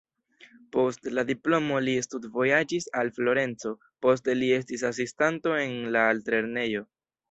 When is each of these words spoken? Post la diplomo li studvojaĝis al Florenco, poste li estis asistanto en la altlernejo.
Post 0.75 1.09
la 1.17 1.23
diplomo 1.27 1.77
li 1.89 1.93
studvojaĝis 2.07 2.89
al 3.03 3.13
Florenco, 3.19 3.77
poste 4.09 4.39
li 4.43 4.53
estis 4.59 4.89
asistanto 4.93 5.59
en 5.65 5.81
la 5.97 6.13
altlernejo. 6.13 6.89